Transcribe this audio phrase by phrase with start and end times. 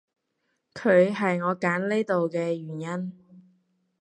[0.73, 3.13] 佢係我揀嚟呢度嘅原因